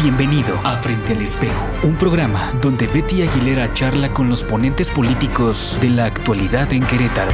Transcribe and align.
Bienvenido 0.00 0.56
a 0.62 0.76
Frente 0.76 1.12
al 1.12 1.22
Espejo, 1.22 1.66
un 1.82 1.96
programa 1.96 2.52
donde 2.62 2.86
Betty 2.86 3.22
Aguilera 3.22 3.74
charla 3.74 4.14
con 4.14 4.28
los 4.28 4.44
ponentes 4.44 4.92
políticos 4.92 5.76
de 5.80 5.90
la 5.90 6.04
actualidad 6.04 6.72
en 6.72 6.86
Querétaro. 6.86 7.32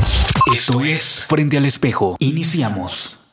Esto 0.51 0.83
es 0.83 1.27
Frente 1.29 1.59
al 1.59 1.66
Espejo. 1.66 2.16
Iniciamos. 2.20 3.23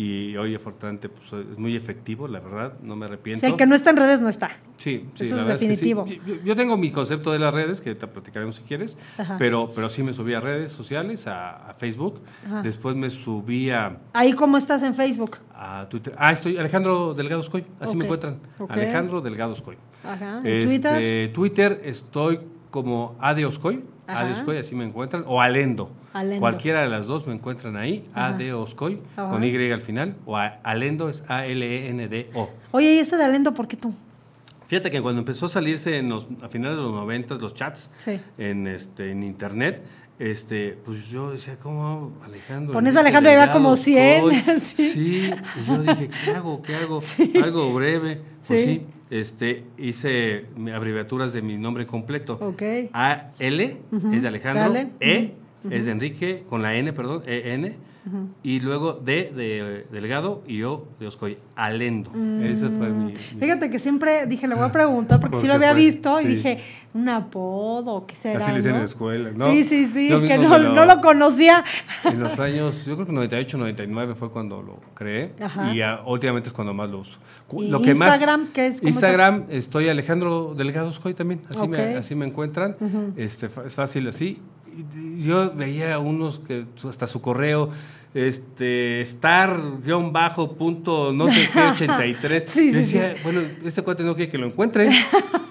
Y 0.00 0.36
hoy 0.36 0.54
afortunadamente 0.54 1.08
pues, 1.08 1.32
es 1.32 1.58
muy 1.58 1.76
efectivo, 1.76 2.26
la 2.28 2.40
verdad, 2.40 2.74
no 2.82 2.96
me 2.96 3.06
arrepiento. 3.06 3.46
El 3.46 3.56
que 3.56 3.66
no 3.66 3.74
está 3.74 3.90
en 3.90 3.96
redes 3.98 4.20
no 4.20 4.28
está. 4.28 4.50
Sí, 4.76 5.06
sí, 5.14 5.24
Eso 5.24 5.36
la 5.36 5.42
es 5.42 5.46
verdad 5.48 5.60
que 5.60 5.76
sí. 5.76 5.92
definitivo. 5.92 6.06
Yo, 6.26 6.42
yo 6.42 6.56
tengo 6.56 6.76
mi 6.78 6.90
concepto 6.90 7.32
de 7.32 7.38
las 7.38 7.52
redes, 7.52 7.80
que 7.80 7.94
te 7.94 8.06
platicaremos 8.06 8.56
si 8.56 8.62
quieres, 8.62 8.96
Ajá. 9.18 9.36
pero, 9.38 9.70
pero 9.74 9.88
sí 9.90 10.02
me 10.02 10.14
subí 10.14 10.32
a 10.34 10.40
redes 10.40 10.72
sociales, 10.72 11.26
a, 11.26 11.70
a 11.70 11.74
Facebook, 11.74 12.22
después 12.62 12.96
me 12.96 13.10
subí 13.10 13.70
a, 13.70 13.98
Ahí 14.14 14.32
cómo 14.32 14.56
estás 14.56 14.82
en 14.82 14.94
Facebook. 14.94 15.36
a 15.54 15.86
Twitter. 15.90 16.14
Ah, 16.16 16.32
estoy 16.32 16.56
Alejandro 16.56 17.12
Delgado 17.14 17.42
Escoy, 17.42 17.64
así 17.78 17.96
me 17.96 18.04
encuentran. 18.04 18.38
Alejandro 18.68 19.20
Delgado 19.20 19.52
Escoy. 19.52 19.76
Ajá. 20.02 20.38
¿En 20.42 20.46
Este, 20.46 20.66
Twitter? 20.66 21.32
Twitter 21.32 21.80
estoy 21.84 22.40
como 22.70 23.16
Ajá. 23.18 23.30
Adeoscoy, 24.22 24.58
así 24.58 24.74
me 24.74 24.84
encuentran, 24.84 25.24
o 25.26 25.40
Alendo. 25.40 25.90
Alendo. 26.12 26.40
Cualquiera 26.40 26.82
de 26.82 26.88
las 26.88 27.06
dos 27.06 27.26
me 27.26 27.32
encuentran 27.34 27.76
ahí, 27.76 28.04
Adeoscoy, 28.14 29.00
Ajá. 29.16 29.28
con 29.30 29.44
Y 29.44 29.70
al 29.72 29.80
final, 29.82 30.16
o 30.26 30.36
Alendo 30.36 31.08
es 31.08 31.22
A-L-E-N-D-O. 31.28 32.50
Oye, 32.72 32.94
¿y 32.94 32.98
ese 32.98 33.16
de 33.16 33.24
Alendo 33.24 33.54
por 33.54 33.68
qué 33.68 33.76
tú? 33.76 33.94
Fíjate 34.66 34.90
que 34.90 35.02
cuando 35.02 35.18
empezó 35.18 35.46
a 35.46 35.48
salirse 35.48 35.98
en 35.98 36.08
los, 36.08 36.28
a 36.42 36.48
finales 36.48 36.76
de 36.78 36.84
los 36.84 36.92
90 36.92 37.34
los 37.36 37.54
chats 37.54 37.90
Sí. 37.96 38.20
en, 38.38 38.68
este, 38.68 39.10
en 39.10 39.24
internet, 39.24 39.82
este, 40.20 40.76
pues 40.84 41.08
yo 41.08 41.30
decía, 41.32 41.56
¿cómo 41.58 42.12
Alejandro? 42.24 42.74
Pones 42.74 42.94
Alejandro 42.94 43.32
y 43.32 43.34
va 43.34 43.40
Delgado 43.46 43.58
como 43.58 43.74
100, 43.74 44.30
Escoy? 44.30 44.60
sí. 44.60 44.88
Sí, 44.90 45.30
y 45.62 45.66
yo 45.66 45.82
dije, 45.82 46.10
¿qué 46.24 46.30
hago? 46.32 46.62
¿Qué 46.62 46.76
hago? 46.76 47.00
Algo 47.42 47.72
breve. 47.72 48.20
Pues 48.46 48.64
Sí. 48.64 48.66
sí, 48.66 48.86
este, 49.10 49.64
hice 49.78 50.46
abreviaturas 50.74 51.32
de 51.32 51.40
mi 51.42 51.56
nombre 51.56 51.86
completo. 51.86 52.34
Ok. 52.40 52.62
A 52.92 53.30
L 53.38 53.80
es 54.12 54.22
de 54.22 54.28
Alejandro, 54.28 54.64
Ale. 54.64 54.90
E 55.00 55.32
es 55.68 55.84
de 55.86 55.92
Enrique, 55.92 56.44
con 56.48 56.62
la 56.62 56.74
N, 56.76 56.92
perdón, 56.92 57.22
E 57.26 57.52
N. 57.54 57.90
Y 58.42 58.60
luego 58.60 58.94
D 58.94 59.30
de 59.36 59.86
Delgado 59.92 60.42
y 60.46 60.62
O 60.62 60.86
de 60.98 61.06
Oscoy. 61.06 61.36
Alendo. 61.54 62.10
Ese 62.42 62.70
fue 62.70 62.88
mi. 62.88 63.12
mi- 63.12 63.14
Fíjate 63.14 63.68
que 63.68 63.78
siempre 63.78 64.24
dije, 64.26 64.48
le 64.48 64.54
voy 64.54 64.64
a 64.64 64.72
preguntar 64.72 65.20
porque 65.20 65.32
¿Por 65.32 65.40
sí 65.42 65.46
lo 65.46 65.52
había 65.52 65.72
fue? 65.72 65.80
visto 65.82 66.18
y 66.22 66.24
dije, 66.24 66.58
un 66.94 67.10
apodo, 67.10 68.06
¿qué 68.06 68.16
será? 68.16 68.38
Así 68.42 68.52
le 68.52 68.56
dicen 68.56 68.70
no? 68.72 68.76
en 68.78 68.82
la 68.82 68.88
escuela, 68.88 69.30
¿no? 69.36 69.44
Sí, 69.52 69.64
sí, 69.64 69.84
sí, 69.84 70.08
Yo 70.08 70.22
que 70.22 70.38
no, 70.38 70.56
lo- 70.58 70.72
no 70.72 70.86
lo 70.86 71.00
conocía. 71.02 71.62
En 72.04 72.20
los 72.20 72.40
años, 72.40 72.86
yo 72.86 72.94
creo 72.94 73.06
que 73.06 73.12
98, 73.12 73.58
99 73.58 74.14
fue 74.14 74.30
cuando 74.30 74.62
lo 74.62 74.80
creé. 74.94 75.32
Ajá. 75.38 75.72
Y 75.74 75.82
últimamente 76.06 76.48
es 76.48 76.54
cuando 76.54 76.72
más 76.72 76.88
lo 76.88 77.00
uso. 77.00 77.18
Cu- 77.46 77.64
¿Y 77.64 77.68
lo 77.68 77.82
que 77.82 77.94
más- 77.94 78.14
Instagram 78.14 78.48
qué 78.54 78.66
es? 78.68 78.76
¿Cómo 78.78 78.88
Instagram, 78.88 79.44
estoy 79.50 79.88
Alejandro 79.90 80.54
Delgado 80.56 80.88
Escoy 80.88 81.12
también. 81.12 81.42
Así, 81.50 81.68
me, 81.68 81.78
así 81.96 82.14
me 82.14 82.26
encuentran. 82.26 82.76
este, 83.16 83.46
es 83.66 83.74
fácil 83.74 84.08
así. 84.08 84.40
Yo 85.18 85.52
veía 85.54 85.98
unos 85.98 86.38
que 86.38 86.64
hasta 86.88 87.06
su 87.06 87.20
correo, 87.20 87.70
este, 88.14 89.00
star 89.02 89.56
guion 89.84 90.12
bajo 90.12 90.56
punto 90.56 91.12
no 91.12 91.30
sé 91.30 91.48
qué 91.52 91.60
83. 91.74 92.44
Sí, 92.48 92.66
Yo 92.66 92.72
sí, 92.72 92.78
decía, 92.78 93.16
bueno, 93.22 93.42
este 93.64 93.82
cuate 93.82 94.02
no 94.02 94.16
quiere 94.16 94.30
que 94.30 94.38
lo 94.38 94.46
encuentren, 94.46 94.92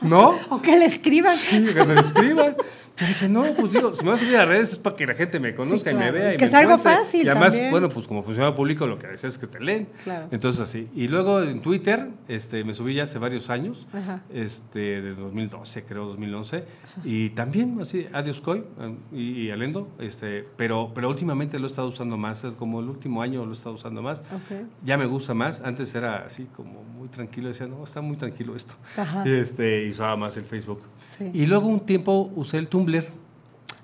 ¿no? 0.02 0.38
O 0.50 0.62
que 0.62 0.78
le 0.78 0.86
escriban. 0.86 1.36
Sí, 1.38 1.66
que 1.66 1.86
lo 1.86 2.00
escriban. 2.00 2.56
Entonces 2.92 3.08
dije, 3.10 3.30
no, 3.30 3.44
pues 3.56 3.72
digo, 3.74 3.94
si 3.96 4.04
me 4.04 4.12
vas 4.12 4.22
a 4.22 4.26
subir 4.26 4.38
a 4.38 4.46
redes 4.46 4.74
es 4.74 4.80
para 4.80 4.96
que 4.96 5.08
la 5.08 5.14
gente 5.14 5.40
me 5.40 5.56
conozca 5.56 5.92
y 5.92 5.96
me 5.96 6.12
vea. 6.12 6.34
Y 6.34 6.38
que 6.38 6.46
me 6.46 6.50
sea 6.50 6.60
algo 6.60 6.74
encuentre. 6.74 7.04
fácil 7.04 7.26
Y 7.26 7.30
además, 7.30 7.50
también. 7.54 7.72
bueno, 7.72 7.90
pues 7.90 8.08
como 8.08 8.24
funcionario 8.24 8.56
público, 8.56 8.88
lo 8.88 9.00
que 9.00 9.08
haces 9.08 9.24
es 9.24 9.38
que 9.38 9.48
te 9.48 9.60
leen. 9.60 9.88
Claro. 10.04 10.28
Entonces 10.32 10.60
así. 10.62 10.90
Y 10.94 11.08
luego 11.08 11.42
en 11.42 11.62
Twitter, 11.62 12.10
este, 12.28 12.64
me 12.64 12.74
subí 12.74 12.94
ya 12.96 13.04
hace 13.04 13.18
varios 13.20 13.50
años, 13.50 13.88
Ajá. 13.94 14.22
este, 14.34 15.02
desde 15.02 15.22
2012, 15.22 15.86
creo, 15.86 16.06
2011. 16.06 16.64
Y 17.06 17.30
también 17.30 17.78
así, 17.80 18.08
Adiós 18.12 18.42
Coy 18.42 18.64
y, 19.14 19.44
y 19.44 19.52
Alendo, 19.52 19.90
este, 20.00 20.46
pero, 20.58 20.92
pero 20.94 21.08
últimamente 21.10 21.58
lo 21.60 21.68
he 21.68 21.70
estado 21.70 21.88
usando 21.88 22.18
más, 22.18 22.44
es 22.44 22.56
como 22.56 22.82
el 22.82 22.90
último 22.90 23.22
año 23.22 23.46
lo 23.46 23.52
he 23.52 23.56
estado 23.56 23.76
usando 23.76 24.02
más. 24.02 24.20
Ok. 24.20 24.68
Ya 24.84 24.98
me 24.98 25.06
gusta 25.06 25.34
más. 25.34 25.62
Antes 25.62 25.96
era 25.96 26.26
así 26.26 26.48
como 26.56 26.84
muy 26.84 27.08
tranquilo, 27.08 27.48
decía, 27.48 27.68
no, 27.68 27.84
está 27.84 28.02
muy 28.02 28.18
tranquilo 28.18 28.56
esto. 28.56 28.76
Ajá. 28.98 29.24
Este, 29.26 29.86
y 29.86 29.92
usaba 29.92 30.18
más 30.18 30.36
el 30.36 30.44
Facebook. 30.44 30.82
Sí. 31.18 31.30
Y 31.34 31.46
luego 31.48 31.68
un 31.68 31.82
tiempo 31.82 32.30
usé 32.36 32.58
el 32.58 32.68
Tumblr. 32.68 33.04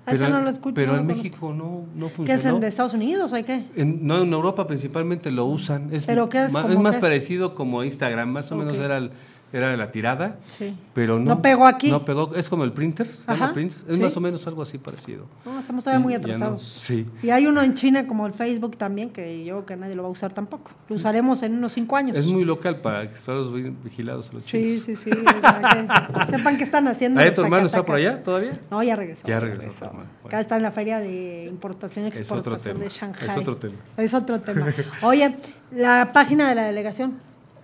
Ah, 0.08 0.12
ese 0.12 0.28
no 0.28 0.40
lo 0.40 0.48
escucho, 0.50 0.74
Pero 0.74 0.92
no 0.92 1.00
en 1.00 1.08
lo 1.08 1.14
México 1.16 1.52
no, 1.52 1.84
no 1.96 2.06
¿Qué 2.08 2.14
funcionó. 2.14 2.54
es 2.56 2.60
de 2.60 2.68
Estados 2.68 2.94
Unidos 2.94 3.32
o 3.32 3.44
qué? 3.44 3.66
En, 3.74 4.06
no, 4.06 4.22
en 4.22 4.32
Europa 4.32 4.64
principalmente 4.68 5.32
lo 5.32 5.46
usan. 5.46 5.88
Es, 5.92 6.04
¿Pero 6.06 6.28
qué 6.28 6.44
es? 6.44 6.52
¿Cómo 6.52 6.68
es 6.68 6.78
más 6.78 6.94
qué? 6.94 7.00
parecido 7.00 7.54
como 7.54 7.82
Instagram, 7.82 8.28
más 8.30 8.52
o 8.52 8.54
Ok. 8.54 8.60
menos 8.62 8.78
era, 8.78 8.98
el- 8.98 9.10
era 9.52 9.74
la 9.76 9.90
tirada. 9.90 10.36
Sí. 10.46 10.76
Pero 10.92 11.18
no, 11.18 11.24
¿No 11.36 11.42
pegó 11.42 11.66
aquí? 11.66 11.90
No 11.90 12.04
pegó, 12.04 12.34
es 12.34 12.48
como 12.48 12.64
el 12.64 12.72
printer, 12.72 13.06
se 13.06 13.26
llama 13.26 13.46
Ajá, 13.46 13.54
Prints, 13.54 13.84
es 13.88 13.94
sí. 13.96 14.00
más 14.02 14.16
o 14.16 14.20
menos 14.20 14.46
algo 14.46 14.62
así 14.62 14.76
parecido. 14.78 15.26
No, 15.44 15.58
estamos 15.58 15.84
todavía 15.84 16.02
muy 16.02 16.12
no, 16.14 16.18
atrasados. 16.18 16.62
sí. 16.62 17.06
Y 17.22 17.30
hay 17.30 17.46
uno 17.46 17.62
en 17.62 17.74
China 17.74 18.06
como 18.06 18.26
el 18.26 18.32
Facebook 18.34 18.76
también, 18.76 19.10
que 19.10 19.44
yo 19.44 19.54
creo 19.56 19.66
que 19.66 19.76
nadie 19.76 19.94
lo 19.94 20.02
va 20.02 20.08
a 20.08 20.12
usar 20.12 20.32
tampoco. 20.32 20.72
Lo 20.88 20.96
usaremos 20.96 21.42
en 21.42 21.54
unos 21.54 21.72
cinco 21.72 21.96
años. 21.96 22.18
Es 22.18 22.26
muy 22.26 22.44
local 22.44 22.80
para 22.80 23.08
que 23.08 23.14
estén 23.14 23.76
vigilados 23.82 24.30
a 24.30 24.32
los 24.34 24.42
Sí, 24.42 24.78
chinos. 24.80 24.80
sí, 24.82 24.96
sí. 24.96 25.10
para 25.40 26.26
que 26.26 26.30
sepan 26.36 26.56
qué 26.58 26.64
están 26.64 26.88
haciendo. 26.88 27.20
¿Ahí 27.20 27.30
tu 27.32 27.42
hermano 27.42 27.66
está 27.66 27.84
por 27.84 27.96
allá 27.96 28.22
todavía? 28.22 28.58
No, 28.70 28.82
ya 28.82 28.96
regresó. 28.96 29.26
Ya 29.26 29.40
regresó 29.40 29.86
hermano. 29.86 30.10
Acá 30.24 30.40
está 30.40 30.56
en 30.56 30.62
la 30.62 30.70
feria 30.70 30.98
de 30.98 31.46
importación 31.46 32.06
y 32.06 32.08
Es 32.08 32.30
otro 32.32 32.54
exportación 32.56 32.74
tema. 32.76 32.84
de 32.84 32.90
Shanghai. 32.90 33.28
Es 33.30 33.36
otro 33.36 33.56
tema. 33.56 33.74
Es 33.96 34.14
otro 34.14 34.40
tema. 34.40 34.66
Oye, 35.02 35.36
la 35.70 36.10
página 36.12 36.48
de 36.48 36.54
la 36.54 36.64
delegación. 36.64 37.14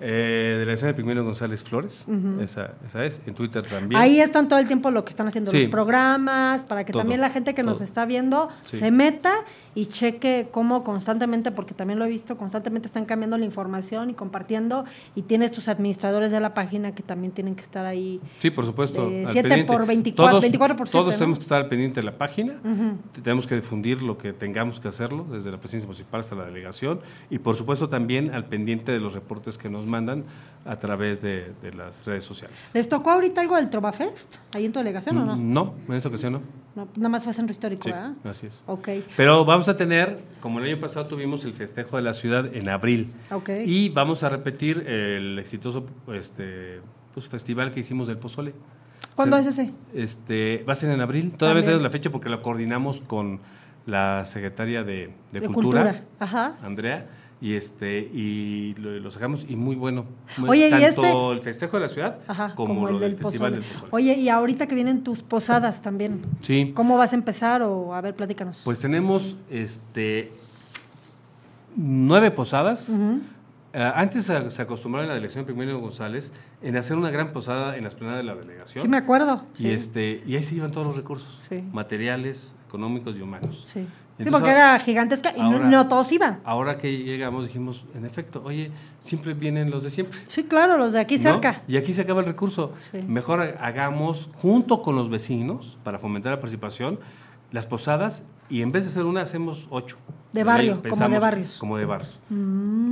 Eh, 0.04 0.56
Delegación 0.58 0.88
de 0.88 0.94
Primero 0.94 1.24
González 1.24 1.62
Flores, 1.62 2.06
esa, 2.40 2.72
esa 2.84 3.04
es, 3.04 3.22
en 3.24 3.34
Twitter 3.34 3.64
también. 3.64 4.00
Ahí 4.00 4.20
están 4.20 4.48
todo 4.48 4.58
el 4.58 4.66
tiempo 4.66 4.90
lo 4.90 5.04
que 5.04 5.10
están 5.10 5.28
haciendo 5.28 5.52
Sí. 5.52 5.58
los 5.62 5.66
programas, 5.68 6.64
para 6.64 6.84
que 6.84 6.92
Todo, 6.92 7.02
también 7.02 7.20
la 7.20 7.30
gente 7.30 7.54
que 7.54 7.62
nos 7.62 7.80
está 7.80 8.04
viendo 8.04 8.48
Sí. 8.64 8.78
se 8.78 8.90
meta 8.90 9.32
y 9.74 9.86
cheque 9.86 10.48
cómo 10.50 10.84
constantemente, 10.84 11.50
porque 11.50 11.74
también 11.74 11.98
lo 11.98 12.04
he 12.04 12.08
visto, 12.08 12.36
constantemente 12.36 12.86
están 12.86 13.04
cambiando 13.04 13.38
la 13.38 13.44
información 13.44 14.10
y 14.10 14.14
compartiendo, 14.14 14.84
y 15.14 15.22
tienes 15.22 15.52
tus 15.52 15.68
administradores 15.68 16.32
de 16.32 16.40
la 16.40 16.54
página 16.54 16.94
que 16.94 17.02
también 17.02 17.32
tienen 17.32 17.54
que 17.54 17.62
estar 17.62 17.86
ahí. 17.86 18.20
Sí, 18.38 18.50
por 18.50 18.66
supuesto. 18.66 19.08
De 19.08 19.26
al 19.26 19.32
siete 19.32 19.48
pendiente. 19.48 19.72
por 19.72 19.86
24, 19.86 20.30
todos, 20.30 20.42
24 20.42 20.76
por 20.76 20.88
Todos 20.88 21.04
siete, 21.04 21.12
¿no? 21.12 21.18
tenemos 21.18 21.38
que 21.38 21.42
estar 21.42 21.62
al 21.62 21.68
pendiente 21.68 22.00
de 22.00 22.04
la 22.04 22.18
página. 22.18 22.54
Tenemos 23.22 23.46
que 23.46 23.54
difundir 23.54 24.02
lo 24.02 24.18
que 24.18 24.32
tengamos 24.32 24.80
que 24.80 24.88
hacerlo, 24.88 25.26
desde 25.30 25.50
la 25.50 25.58
presidencia 25.58 25.86
municipal 25.86 26.20
hasta 26.20 26.34
la 26.34 26.44
delegación. 26.44 27.00
Y 27.30 27.38
por 27.38 27.56
supuesto 27.56 27.88
también 27.88 28.34
al 28.34 28.46
pendiente 28.46 28.92
de 28.92 29.00
los 29.00 29.14
reportes 29.14 29.58
que 29.58 29.68
nos 29.68 29.86
mandan 29.86 30.24
a 30.64 30.76
través 30.76 31.22
de, 31.22 31.52
de 31.62 31.72
las 31.72 32.06
redes 32.06 32.24
sociales. 32.24 32.70
¿Les 32.74 32.88
tocó 32.88 33.10
ahorita 33.10 33.40
algo 33.40 33.56
del 33.56 33.70
Trovafest? 33.70 34.36
¿Ahí 34.54 34.66
en 34.66 34.72
tu 34.72 34.78
delegación 34.78 35.18
o 35.18 35.24
no? 35.24 35.36
No, 35.36 35.74
en 35.88 35.94
esta 35.94 36.08
ocasión 36.08 36.34
no. 36.34 36.61
No, 36.74 36.88
Nada 36.96 37.08
más 37.10 37.24
fue 37.24 37.34
centro 37.34 37.52
histórico, 37.52 37.82
Sí, 37.84 37.90
¿verdad? 37.90 38.12
así 38.24 38.46
es. 38.46 38.62
Ok. 38.66 38.88
Pero 39.16 39.44
vamos 39.44 39.68
a 39.68 39.76
tener, 39.76 40.20
como 40.40 40.58
el 40.58 40.64
año 40.66 40.80
pasado 40.80 41.06
tuvimos 41.06 41.44
el 41.44 41.52
festejo 41.52 41.96
de 41.96 42.02
la 42.02 42.14
ciudad 42.14 42.46
en 42.54 42.68
abril. 42.70 43.12
Ok. 43.30 43.50
Y 43.66 43.90
vamos 43.90 44.22
a 44.22 44.30
repetir 44.30 44.78
el 44.88 45.38
exitoso 45.38 45.84
este, 46.14 46.80
pues, 47.12 47.28
festival 47.28 47.72
que 47.72 47.80
hicimos 47.80 48.08
del 48.08 48.16
Pozole. 48.18 48.54
¿Cuándo 49.14 49.36
Se- 49.42 49.42
es 49.42 49.58
ese? 49.58 49.72
Este, 49.92 50.64
va 50.66 50.72
a 50.72 50.76
ser 50.76 50.90
en 50.92 51.00
abril. 51.02 51.32
Todavía 51.36 51.62
tenemos 51.62 51.82
la 51.82 51.90
fecha 51.90 52.08
porque 52.10 52.30
lo 52.30 52.40
coordinamos 52.40 53.02
con 53.02 53.40
la 53.84 54.24
secretaria 54.24 54.82
de, 54.84 55.12
de 55.32 55.40
De 55.40 55.46
Cultura, 55.46 55.82
Cultura, 55.82 56.04
ajá. 56.20 56.56
Andrea, 56.62 57.06
y 57.42 57.56
este 57.56 57.98
y 57.98 58.74
lo, 58.78 58.92
lo 59.00 59.10
sacamos 59.10 59.44
y 59.48 59.56
muy 59.56 59.74
bueno. 59.76 60.06
Muy- 60.38 60.48
Oye, 60.50 60.68
¿y 60.68 60.70
tanto 60.70 60.86
este? 61.32 61.32
el 61.32 61.40
festejo 61.42 61.76
de 61.76 61.80
la 61.82 61.88
ciudad 61.88 62.18
Ajá, 62.28 62.54
como, 62.54 62.86
el 62.86 62.94
lo 62.94 63.00
del 63.00 63.16
festival 63.16 63.50
pozole. 63.52 63.56
del 63.56 63.64
pozole. 63.64 63.88
Oye, 63.90 64.14
y 64.14 64.28
ahorita 64.28 64.68
que 64.68 64.74
vienen 64.76 65.02
tus 65.02 65.22
posadas 65.24 65.82
también. 65.82 66.22
Sí. 66.40 66.70
¿Cómo 66.74 66.96
vas 66.96 67.12
a 67.12 67.16
empezar? 67.16 67.62
O 67.62 67.94
a 67.94 68.00
ver, 68.00 68.14
platícanos. 68.14 68.62
Pues 68.64 68.78
tenemos 68.78 69.36
este 69.50 70.30
nueve 71.76 72.30
posadas. 72.30 72.90
Eh, 73.74 73.92
antes 73.94 74.26
se, 74.26 74.50
se 74.50 74.60
acostumbraba 74.62 75.04
en 75.04 75.08
la 75.08 75.14
delegación 75.14 75.46
Primero 75.46 75.78
González 75.80 76.32
en 76.60 76.76
hacer 76.76 76.96
una 76.96 77.10
gran 77.10 77.32
posada 77.32 77.76
en 77.76 77.84
la 77.84 77.88
esplanada 77.88 78.18
de 78.18 78.24
la 78.24 78.34
delegación. 78.34 78.82
sí, 78.82 78.88
me 78.88 78.98
acuerdo. 78.98 79.46
Y, 79.58 79.68
este, 79.70 80.22
y 80.26 80.36
ahí 80.36 80.42
se 80.42 80.54
iban 80.56 80.70
todos 80.70 80.86
los 80.86 80.96
recursos, 80.96 81.34
Sí. 81.38 81.64
materiales, 81.72 82.54
económicos 82.68 83.16
y 83.18 83.22
humanos. 83.22 83.62
Sí. 83.64 83.86
Sí, 84.24 84.30
porque 84.30 84.50
era 84.50 84.78
gigantesca 84.78 85.32
y 85.36 85.40
no- 85.40 85.44
ahora- 85.52 85.68
no, 85.68 85.88
todos 85.88 86.10
iban. 86.12 86.40
Ahora 86.44 86.78
que 86.78 86.98
llegamos 86.98 87.46
dijimos, 87.46 87.86
en 87.94 88.04
efecto, 88.04 88.42
oye, 88.44 88.70
siempre 89.00 89.34
vienen 89.34 89.70
los 89.70 89.82
de 89.82 89.90
siempre. 89.90 90.20
Sí, 90.26 90.44
claro, 90.44 90.76
los 90.76 90.92
de 90.92 91.00
aquí 91.00 91.16
¿no? 91.18 91.22
cerca. 91.24 91.62
Y 91.68 91.76
aquí 91.76 91.92
se 91.92 92.02
acaba 92.02 92.20
el 92.20 92.26
recurso. 92.26 92.72
Sí. 92.90 93.02
Mejor 93.06 93.56
hagamos 93.60 94.28
junto 94.34 94.82
con 94.82 94.96
los 94.96 95.08
vecinos 95.08 95.78
para 95.84 95.98
fomentar 95.98 96.32
la 96.32 96.40
participación 96.40 96.98
las 97.50 97.66
posadas 97.66 98.24
y 98.52 98.62
en 98.62 98.70
vez 98.70 98.84
de 98.84 98.90
hacer 98.90 99.04
una 99.04 99.22
hacemos 99.22 99.66
ocho. 99.70 99.96
De 100.32 100.44
barrio, 100.44 100.80
como 100.88 101.08
de 101.10 101.18
barrios. 101.18 101.56
Mm. 101.56 101.60
Como 101.60 101.76
de 101.76 101.84
barrios. 101.84 102.18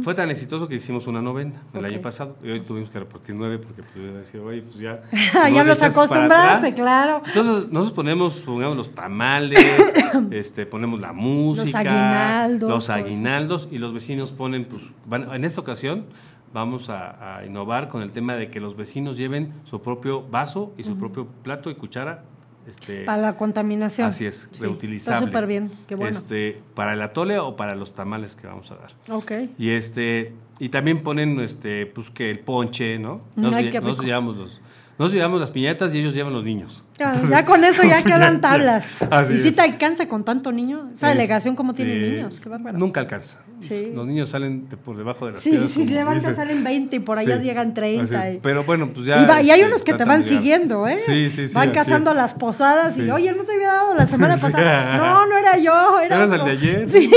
Fue 0.04 0.14
tan 0.14 0.30
exitoso 0.30 0.68
que 0.68 0.74
hicimos 0.74 1.06
una 1.06 1.22
novena 1.22 1.62
el 1.72 1.84
año 1.86 2.00
pasado 2.02 2.36
y 2.42 2.50
hoy 2.50 2.60
tuvimos 2.60 2.90
que 2.90 2.98
repartir 2.98 3.34
nueve 3.34 3.58
porque 3.58 3.82
pudieron 3.82 4.18
decir, 4.18 4.40
oye, 4.40 4.60
pues 4.60 4.76
ya. 4.78 5.02
Ya 5.50 5.64
nos 5.64 5.78
los 5.78 5.82
acostumbraste, 5.82 6.56
atrás". 6.68 6.74
claro. 6.74 7.22
Entonces 7.26 7.68
nosotros 7.72 7.92
ponemos, 7.92 8.38
pongamos 8.40 8.76
los 8.76 8.90
tamales, 8.94 9.58
este, 10.30 10.66
ponemos 10.66 11.00
la 11.00 11.12
música, 11.14 11.78
aguinaldos, 11.78 12.68
los 12.70 12.86
todo 12.86 12.96
eso. 12.96 13.06
aguinaldos 13.06 13.68
y 13.70 13.78
los 13.78 13.94
vecinos 13.94 14.32
ponen, 14.32 14.66
pues, 14.66 14.92
van- 15.06 15.32
en 15.34 15.44
esta 15.46 15.62
ocasión 15.62 16.04
vamos 16.52 16.90
a, 16.90 17.36
a 17.38 17.46
innovar 17.46 17.88
con 17.88 18.02
el 18.02 18.12
tema 18.12 18.34
de 18.34 18.50
que 18.50 18.60
los 18.60 18.76
vecinos 18.76 19.16
lleven 19.16 19.54
su 19.64 19.80
propio 19.80 20.22
vaso 20.28 20.74
y 20.76 20.82
su 20.84 20.98
propio 20.98 21.26
plato 21.42 21.70
y 21.70 21.74
cuchara 21.74 22.24
este, 22.70 23.04
Para 23.04 23.20
la 23.22 23.36
contaminación. 23.36 24.08
Así 24.08 24.26
es, 24.26 24.48
Sí, 24.52 24.60
reutilizable. 24.62 25.18
Está 25.18 25.26
súper 25.26 25.46
bien, 25.46 25.70
qué 25.88 25.94
bueno. 25.94 26.16
Este, 26.16 26.60
para 26.74 26.94
el 26.94 27.02
atole 27.02 27.38
o 27.38 27.56
para 27.56 27.74
los 27.74 27.94
tamales 27.94 28.34
que 28.36 28.46
vamos 28.46 28.70
a 28.70 28.76
dar. 28.76 28.90
ok. 29.10 29.32
Y 29.58 29.70
este 29.70 30.32
y 30.58 30.68
también 30.68 31.02
ponen 31.02 31.40
este 31.40 31.86
pues 31.86 32.10
que 32.10 32.30
el 32.30 32.40
ponche, 32.40 32.98
¿no? 32.98 33.22
Mm, 33.36 33.42
Nos, 33.42 33.54
ay, 33.54 33.70
qué 33.70 33.80
nos 33.80 33.92
rico. 33.92 34.02
llevamos 34.04 34.36
los 34.36 34.60
nos 35.00 35.12
llevamos 35.12 35.40
las 35.40 35.50
piñatas 35.50 35.94
y 35.94 35.98
ellos 35.98 36.12
llevan 36.14 36.32
los 36.34 36.44
niños. 36.44 36.84
Ya, 36.98 37.14
ya 37.28 37.46
con 37.46 37.64
eso 37.64 37.82
ya 37.82 38.02
quedan 38.04 38.40
tablas. 38.42 39.00
Así 39.10 39.34
y 39.34 39.42
si 39.42 39.52
te 39.52 39.62
alcanza 39.62 40.06
con 40.06 40.24
tanto 40.24 40.52
niño. 40.52 40.90
Esa 40.94 41.08
Es- 41.08 41.14
delegación, 41.16 41.56
¿cómo 41.56 41.72
tiene 41.72 41.98
niños? 41.98 42.38
Qué 42.40 42.48
bárbaro. 42.50 42.76
Nunca 42.78 43.00
alcanza. 43.00 43.42
Sí. 43.60 43.90
Los 43.94 44.06
niños 44.06 44.28
salen 44.28 44.68
de 44.68 44.76
por 44.76 44.96
debajo 44.96 45.26
de 45.26 45.32
las 45.32 45.40
Sí, 45.42 45.50
piedras. 45.50 45.70
sí, 45.70 45.80
como 45.80 45.94
levantas, 45.94 46.36
salen 46.36 46.62
20 46.62 46.96
y 46.96 46.98
por 47.00 47.18
allá 47.18 47.38
Sí, 47.38 47.42
llegan 47.44 47.72
30. 47.74 48.18
así 48.18 48.28
es. 48.28 48.34
y- 48.36 48.38
Pero 48.40 48.64
bueno, 48.64 48.90
pues 48.92 49.06
ya. 49.06 49.20
Y, 49.22 49.26
va- 49.26 49.42
y 49.42 49.50
hay 49.50 49.62
unos 49.62 49.82
que 49.82 49.94
te 49.94 50.04
van 50.04 50.24
siguiendo, 50.24 50.86
¿eh? 50.86 50.98
Sí, 51.04 51.30
sí, 51.30 51.48
sí. 51.48 51.54
Van 51.54 51.70
cazando 51.72 52.12
las 52.14 52.34
posadas 52.34 52.96
y, 52.98 53.10
oye, 53.10 53.32
no 53.32 53.44
te 53.44 53.54
había 53.54 53.72
dado 53.72 53.94
la 53.96 54.06
semana 54.06 54.36
pasada. 54.40 54.96
No, 54.98 55.26
no 55.26 55.36
era 55.38 55.56
yo, 55.58 56.00
era 56.00 56.16
¿Eras 56.24 56.32
el 56.32 56.44
de 56.44 56.50
ayer? 56.50 56.90
Sí. 56.90 57.10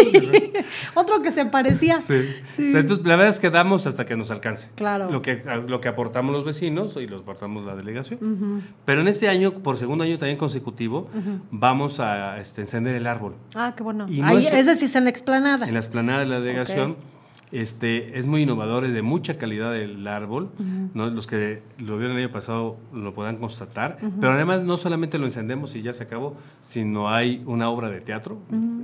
otro 0.94 1.22
que 1.22 1.32
se 1.32 1.46
parecía. 1.46 2.02
Sí. 2.02 2.14
O 2.14 2.72
sea, 2.72 2.80
entonces, 2.80 3.06
la 3.06 3.16
verdad 3.16 3.30
es 3.30 3.40
que 3.40 3.50
damos 3.50 3.86
hasta 3.88 4.06
que 4.06 4.16
nos 4.16 4.32
alcance. 4.32 4.70
Claro. 4.76 5.10
Lo 5.12 5.22
que, 5.22 5.44
lo 5.68 5.82
que 5.82 5.88
aportamos 5.90 6.34
los 6.34 6.46
vecinos 6.46 6.96
y 6.98 7.08
los 7.08 7.22
aportamos 7.22 7.66
la 7.66 7.73
delegación. 7.76 8.62
Pero 8.86 9.02
en 9.02 9.08
este 9.08 9.28
año, 9.30 9.52
por 9.54 9.78
segundo 9.78 10.04
año 10.04 10.18
también 10.18 10.38
consecutivo, 10.38 11.08
vamos 11.52 12.00
a 12.00 12.40
este, 12.40 12.62
encender 12.62 12.96
el 12.96 13.08
árbol. 13.08 13.36
Ah, 13.56 13.74
qué 13.76 13.84
bueno. 13.84 14.06
Y 14.10 14.22
no 14.22 14.28
Ahí, 14.28 14.46
es- 14.46 14.54
es 14.54 14.66
decir, 14.66 14.90
en 14.96 15.04
la 15.06 15.10
explanada. 15.10 15.68
En 15.68 15.74
la 15.74 15.80
esplanada 15.80 16.20
de 16.20 16.26
la 16.26 16.40
delegación. 16.40 16.96
Este, 17.52 18.18
es 18.18 18.26
muy 18.26 18.42
innovador, 18.42 18.84
es 18.84 18.96
de 18.96 19.04
mucha 19.04 19.38
calidad 19.38 19.76
el 19.78 20.08
árbol. 20.08 20.50
¿no? 20.96 21.08
Los 21.12 21.28
que 21.28 21.62
lo 21.78 22.00
vieron 22.00 22.18
el 22.18 22.24
año 22.24 22.32
pasado 22.34 22.78
lo 22.92 23.14
podrán 23.14 23.38
constatar. 23.38 24.00
Pero 24.20 24.34
además 24.34 24.64
no 24.64 24.76
solamente 24.76 25.20
lo 25.20 25.26
encendemos 25.28 25.76
y 25.76 25.84
ya 25.84 25.94
se 25.94 26.04
acabó, 26.04 26.36
sino 26.64 27.10
hay 27.12 27.44
una 27.46 27.70
obra 27.70 27.92
de 27.92 28.02
teatro. 28.02 28.40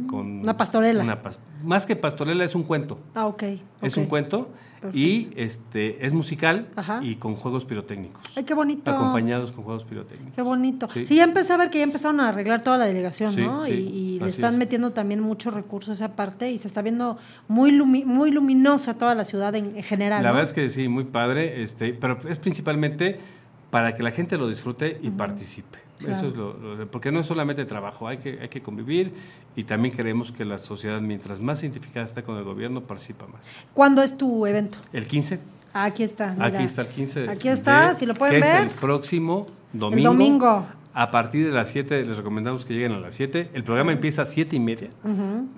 con 0.08 0.42
Una 0.42 0.56
pastorela. 0.56 1.04
una 1.04 1.20
más 1.64 1.88
que 1.88 1.96
pastorela 1.96 2.44
es 2.44 2.54
un 2.54 2.62
cuento. 2.62 3.00
Ah, 3.16 3.26
ok. 3.26 3.44
Es 3.82 3.98
un 3.98 4.06
cuento 4.06 4.50
y 4.94 5.30
este 5.36 6.06
es 6.06 6.14
musical 6.14 6.68
Ajá. 6.76 7.00
y 7.04 7.16
con 7.16 7.36
juegos 7.36 7.66
pirotécnicos. 7.66 8.38
Ay, 8.38 8.44
qué 8.44 8.54
bonito. 8.54 8.90
Acompañados 8.92 9.52
con 9.52 9.64
juegos 9.64 9.84
pirotécnicos. 9.86 10.34
Qué 10.36 10.42
bonito. 10.42 10.88
Sí. 10.94 11.06
Sí. 11.08 11.16
ya 11.16 11.24
empecé 11.24 11.54
a 11.54 11.58
ver 11.58 11.70
que 11.70 11.80
ya 11.80 11.84
empezaron 11.84 12.20
a 12.20 12.30
arreglar 12.30 12.64
toda 12.64 12.78
la 12.78 12.86
delegación, 12.86 13.32
Sí, 13.32 13.42
¿no? 13.42 13.66
sí, 13.66 13.72
y 13.72 14.00
y 14.16 14.20
le 14.20 14.28
están 14.28 14.54
es. 14.54 14.60
metiendo 14.60 14.92
también 14.92 15.20
muchos 15.22 15.54
recursos 15.54 15.90
a 15.90 16.06
esa 16.06 16.16
parte 16.16 16.52
y 16.52 16.60
se 16.60 16.68
está 16.68 16.82
viendo 16.82 17.18
muy 17.48 17.72
lumi- 17.72 18.06
muy 18.06 18.32
luminosa 18.32 18.98
toda 18.98 19.16
la 19.16 19.26
ciudad 19.26 19.54
en, 19.56 19.76
en 19.76 19.84
general. 19.84 20.24
La 20.24 20.30
¿no? 20.30 20.36
verdad 20.36 20.50
es 20.50 20.54
que 20.54 20.70
sí, 20.70 20.88
muy 20.88 21.04
padre, 21.06 21.62
este, 21.64 21.94
pero 21.94 22.18
es 22.30 22.38
principalmente 22.38 23.20
para 23.72 23.96
que 23.96 24.04
la 24.04 24.12
gente 24.12 24.38
lo 24.38 24.48
disfrute 24.50 24.98
y 25.02 25.10
participe. 25.12 25.78
Claro. 26.00 26.14
Eso 26.14 26.28
es 26.28 26.36
lo, 26.36 26.54
lo- 26.58 26.88
porque 26.90 27.12
no 27.12 27.20
es 27.20 27.26
solamente 27.26 27.66
trabajo, 27.66 28.08
hay 28.08 28.18
que, 28.20 28.40
hay 28.42 28.50
que 28.50 28.62
convivir 28.62 29.14
y 29.56 29.66
también 29.66 29.94
queremos 29.96 30.32
que 30.32 30.46
la 30.46 30.58
sociedad, 30.58 31.02
mientras 31.02 31.40
más 31.42 31.62
identificada 31.62 32.06
está 32.06 32.24
con 32.24 32.38
el 32.38 32.44
gobierno, 32.46 32.82
participa 32.82 33.28
más. 33.28 33.42
¿Cuándo 33.74 34.02
es 34.02 34.18
tu 34.18 34.46
evento? 34.46 34.78
El 34.94 35.06
15, 35.08 35.40
Ah, 35.74 35.84
aquí 35.86 36.04
está. 36.04 36.34
mira. 36.34 36.46
aquí 36.48 36.64
está 36.64 36.82
el 36.84 36.88
15. 36.88 37.20
de- 37.22 37.30
Aquí 37.30 37.50
está, 37.50 37.96
si 37.96 38.06
lo 38.06 38.16
pueden 38.16 38.42
ver. 38.42 38.56
Es 38.56 38.62
el 38.64 38.70
próximo 38.70 39.48
domingo. 39.74 40.10
domingo. 40.10 40.66
A 41.02 41.12
partir 41.12 41.46
de 41.46 41.54
las 41.54 41.70
7, 41.70 42.04
les 42.04 42.18
recomendamos 42.18 42.66
que 42.66 42.74
lleguen 42.74 42.92
a 42.92 43.00
las 43.00 43.16
7. 43.16 43.52
El 43.54 43.64
programa 43.64 43.94
empieza 43.94 44.24
a 44.24 44.26
7 44.26 44.58
y 44.58 44.60
media, 44.60 44.90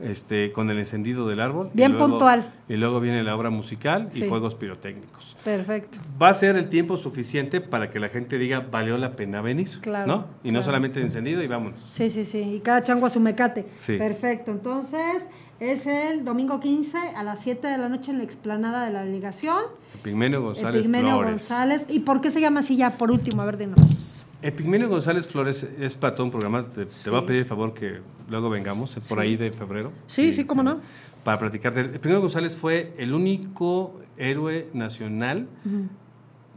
este, 0.04 0.52
con 0.52 0.70
el 0.70 0.78
encendido 0.78 1.28
del 1.28 1.40
árbol. 1.40 1.72
y 1.74 1.78
Bien 1.78 1.94
luego- 1.94 2.10
puntual. 2.10 2.54
Y 2.70 2.76
luego 2.76 3.00
viene 3.00 3.24
la 3.24 3.36
obra 3.36 3.50
musical 3.50 4.10
Sí. 4.12 4.24
y 4.24 4.30
juegos 4.30 4.54
pirotécnicos. 4.54 5.36
Perfecto. 5.44 5.98
Va 6.22 6.30
a 6.30 6.34
ser 6.36 6.58
el 6.58 6.70
tiempo 6.70 6.96
suficiente 6.96 7.60
para 7.60 7.90
que 7.90 8.00
la 8.00 8.10
gente 8.10 8.38
diga 8.38 8.60
valió 8.72 9.00
la 9.00 9.16
pena 9.16 9.42
venir, 9.42 9.68
Claro, 9.82 10.06
¿no? 10.06 10.26
Y 10.44 10.52
no 10.52 10.62
solamente 10.62 11.02
encendido 11.02 11.42
y 11.42 11.48
vámonos. 11.48 11.80
Sí, 11.90 12.12
sí, 12.12 12.24
sí. 12.24 12.38
Y 12.58 12.60
cada 12.60 12.84
chango 12.84 13.08
a 13.08 13.10
su 13.10 13.20
mecate. 13.20 13.66
Sí. 13.74 13.98
Perfecto. 13.98 14.52
Entonces, 14.52 15.24
es 15.62 15.86
el 15.86 16.26
domingo 16.26 16.60
15 16.60 16.98
a 17.16 17.22
las 17.22 17.40
7 17.44 17.68
de 17.68 17.78
la 17.78 17.88
noche 17.88 18.12
en 18.12 18.18
la 18.18 18.24
explanada 18.24 18.84
de 18.84 18.92
la 18.92 19.06
delegación. 19.06 19.58
Epigmenio 19.94 20.42
González 20.42 20.80
Epigmenio 20.80 21.12
Flores. 21.12 21.32
González. 21.32 21.86
¿Y 21.88 22.00
por 22.00 22.20
qué 22.20 22.32
se 22.32 22.42
llama 22.42 22.62
así 22.62 22.76
ya? 22.76 22.98
Por 22.98 23.12
último, 23.12 23.44
a 23.44 23.46
ver, 23.46 23.58
dinos. 23.58 24.26
Epigmenio 24.42 24.90
González 24.90 25.28
Flores 25.28 25.72
es 25.80 25.94
para 25.94 26.16
todo 26.16 26.26
un 26.26 26.32
programa. 26.32 26.68
Te, 26.68 26.88
te 26.88 27.10
voy 27.12 27.20
a 27.20 27.26
pedir 27.28 27.42
el 27.42 27.46
favor 27.46 27.76
que 27.76 28.02
luego 28.28 28.50
vengamos, 28.50 28.98
por 29.08 29.20
ahí 29.20 29.38
de 29.38 29.52
febrero. 29.52 29.92
Sí, 30.08 30.34
sí, 30.34 30.46
cómo 30.46 30.64
no. 30.64 30.80
Para 31.24 31.38
platicarte. 31.38 31.82
Epigmenio 31.82 32.22
González 32.22 32.56
fue 32.56 32.96
el 32.98 33.14
único 33.14 34.00
héroe 34.18 34.68
nacional 34.74 35.48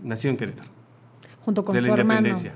nacido 0.02 0.30
en 0.30 0.38
Querétaro, 0.38 0.70
Junto 1.44 1.64
con 1.64 1.74
de 1.74 1.82
su 1.82 1.88
la 1.88 1.94
hermano. 1.94 2.26
independencia, 2.28 2.54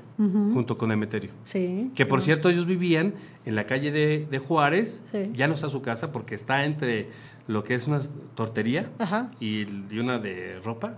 junto 0.55 0.78
con 0.78 0.91
Emeterio. 0.93 1.30
Sí. 1.43 1.91
Que 1.95 2.07
por 2.07 2.22
cierto, 2.22 2.49
ellos 2.49 2.66
vivían 2.66 3.14
en 3.45 3.55
la 3.55 3.64
calle 3.66 3.93
de, 3.93 4.26
de 4.30 4.39
Juárez. 4.39 5.05
Sí. 5.12 5.30
Ya 5.34 5.47
no 5.47 5.55
está 5.55 5.68
su 5.68 5.82
casa 5.82 6.11
porque 6.12 6.34
está 6.34 6.64
entre 6.64 7.09
lo 7.47 7.64
que 7.64 7.74
es 7.74 7.86
una 7.86 8.01
tortería 8.34 8.91
Ajá. 8.99 9.30
y, 9.41 9.66
y 9.91 9.99
una 9.99 10.18
de 10.18 10.59
ropa. 10.64 10.95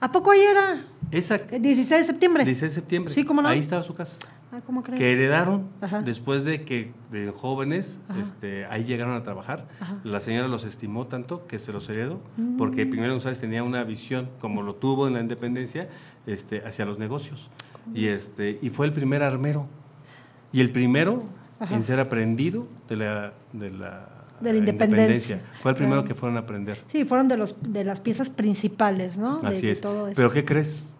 ¿A 0.00 0.10
poco 0.12 0.30
ahí 0.32 0.40
era? 0.40 0.84
Esa, 1.10 1.36
El 1.36 1.62
16 1.62 2.00
de 2.00 2.04
septiembre. 2.06 2.44
16 2.44 2.72
de 2.74 2.80
septiembre. 2.80 3.12
Sí, 3.12 3.24
cómo 3.24 3.42
no. 3.42 3.48
Ahí 3.48 3.60
estaba 3.60 3.82
su 3.82 3.94
casa. 3.94 4.16
Ah, 4.56 4.62
¿cómo 4.64 4.82
crees? 4.82 4.98
Que 4.98 5.12
heredaron 5.12 5.68
Ajá. 5.80 6.00
después 6.02 6.44
de 6.44 6.62
que 6.64 6.92
de 7.10 7.30
jóvenes 7.30 8.00
este, 8.20 8.64
ahí 8.66 8.84
llegaron 8.84 9.14
a 9.14 9.22
trabajar. 9.22 9.68
La 10.02 10.18
señora 10.20 10.48
los 10.48 10.64
estimó 10.64 11.06
tanto 11.06 11.46
que 11.46 11.58
se 11.58 11.72
los 11.72 11.88
heredó, 11.90 12.20
Mm. 12.36 12.56
porque 12.56 12.86
Primero 12.86 13.12
González 13.12 13.38
tenía 13.38 13.62
una 13.62 13.84
visión, 13.84 14.28
como 14.40 14.62
lo 14.62 14.74
tuvo 14.76 15.06
en 15.08 15.14
la 15.14 15.20
independencia, 15.20 15.88
este, 16.26 16.62
hacia 16.66 16.86
los 16.86 16.98
negocios. 16.98 17.50
Y, 17.94 18.06
este, 18.06 18.58
y 18.62 18.70
fue 18.70 18.86
el 18.86 18.92
primer 18.92 19.22
armero. 19.22 19.66
Y 20.52 20.60
el 20.60 20.70
primero 20.70 21.24
en 21.70 21.82
ser 21.82 22.00
aprendido 22.00 22.66
de 22.88 22.96
la, 22.96 23.32
de 23.52 23.70
la, 23.70 24.08
De 24.40 24.52
la 24.52 24.58
independencia. 24.58 25.40
Fue 25.60 25.70
el 25.72 25.76
primero 25.76 26.02
Claro. 26.02 26.08
que 26.08 26.14
fueron 26.14 26.36
a 26.36 26.40
aprender. 26.40 26.82
Sí, 26.88 27.04
fueron 27.04 27.28
de, 27.28 27.36
los, 27.36 27.56
de 27.62 27.84
las 27.84 28.00
piezas 28.00 28.28
principales, 28.30 29.18
¿no? 29.18 29.38
De- 29.40 29.48
Así 29.48 29.66
de 29.66 29.72
es. 29.72 29.80
todo 29.80 30.08
esto. 30.08 30.16
Pero 30.16 30.30
¿qué 30.32 30.44
crees? 30.44 30.92